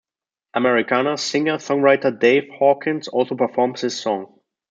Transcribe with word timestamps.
Americana 0.55 1.15
Singer 1.15 1.57
Songwriter 1.57 2.17
Dave 2.19 2.49
Hawkins 2.49 3.07
also 3.07 3.35
performs 3.35 3.81
this 3.81 4.01
song. 4.01 4.39